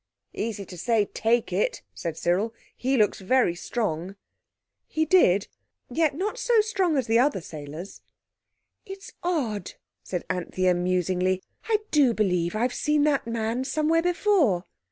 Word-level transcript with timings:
"Easy 0.33 0.65
to 0.65 0.79
say 0.79 1.05
'take 1.05 1.53
it'," 1.53 1.83
said 1.93 2.17
Cyril; 2.17 2.55
"he 2.75 2.97
looks 2.97 3.21
very 3.21 3.53
strong." 3.53 4.15
He 4.87 5.05
did—yet 5.05 6.15
not 6.15 6.39
so 6.39 6.59
strong 6.59 6.97
as 6.97 7.05
the 7.05 7.19
other 7.19 7.39
sailors. 7.39 8.01
"It's 8.83 9.11
odd," 9.21 9.73
said 10.01 10.25
Anthea 10.27 10.73
musingly, 10.73 11.43
"I 11.69 11.77
do 11.91 12.15
believe 12.15 12.55
I've 12.55 12.73
seen 12.73 13.03
that 13.03 13.27
man 13.27 13.63
somewhere 13.63 14.01
before." 14.01 14.65